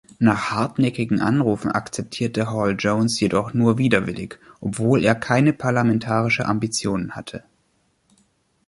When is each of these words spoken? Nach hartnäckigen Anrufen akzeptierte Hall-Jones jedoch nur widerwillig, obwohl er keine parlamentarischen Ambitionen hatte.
Nach 0.17 0.49
hartnäckigen 0.49 1.21
Anrufen 1.21 1.69
akzeptierte 1.71 2.49
Hall-Jones 2.49 3.19
jedoch 3.19 3.53
nur 3.53 3.77
widerwillig, 3.77 4.39
obwohl 4.59 5.05
er 5.05 5.13
keine 5.13 5.53
parlamentarischen 5.53 6.45
Ambitionen 6.47 7.13
hatte. 7.15 7.43